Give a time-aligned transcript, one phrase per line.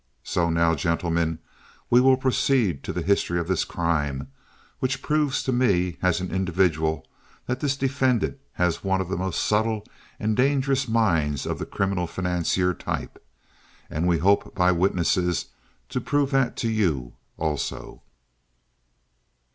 [0.23, 1.37] So now, gentlemen,
[1.91, 4.29] we will proceed to the history of this crime,
[4.79, 7.05] which proves to me as an individual
[7.45, 9.85] that this defendant has one of the most subtle
[10.19, 13.23] and dangerous minds of the criminal financier type,
[13.91, 15.49] and we hope by witnesses
[15.89, 18.01] to prove that to you, also."